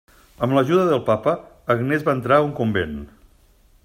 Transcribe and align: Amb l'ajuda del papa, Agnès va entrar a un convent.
Amb 0.45 0.55
l'ajuda 0.57 0.85
del 0.91 1.03
papa, 1.09 1.35
Agnès 1.75 2.07
va 2.09 2.17
entrar 2.21 2.39
a 2.41 2.47
un 2.49 2.57
convent. 2.61 2.97